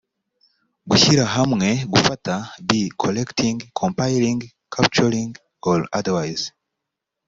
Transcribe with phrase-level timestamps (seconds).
[0.89, 2.33] gushyira hamwe gufata
[2.67, 2.69] b
[3.01, 4.39] collecting compiling
[4.73, 5.31] capturing
[5.69, 6.43] or otherwise